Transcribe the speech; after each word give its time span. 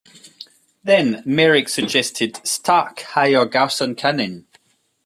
Then 0.83 1.21
Merrick 1.27 1.69
suggested 1.69 2.39
Stark 2.43 3.01
hire 3.01 3.45
Garson 3.45 3.93
Kanin. 3.93 4.45